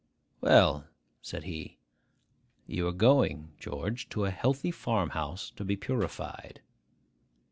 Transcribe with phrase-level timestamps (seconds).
[0.41, 0.87] 'Well,'
[1.21, 1.77] said he,
[2.65, 6.59] 'you are going, George, to a healthy farm house to be purified.